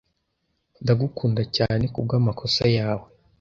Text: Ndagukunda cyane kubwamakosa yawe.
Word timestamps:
Ndagukunda 0.83 1.43
cyane 1.55 1.83
kubwamakosa 1.93 2.63
yawe. 2.77 3.07